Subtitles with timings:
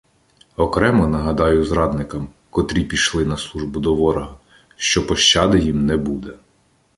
[0.57, 4.37] Окремо нагадую зрадникам, котрі пішли на службу до ворога,
[4.75, 6.33] що пощади їм не буде.